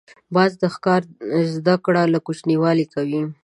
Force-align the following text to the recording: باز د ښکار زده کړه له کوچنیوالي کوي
باز 0.35 0.51
د 0.61 0.63
ښکار 0.73 1.01
زده 1.55 1.75
کړه 1.85 2.03
له 2.13 2.19
کوچنیوالي 2.27 2.85
کوي 2.93 3.21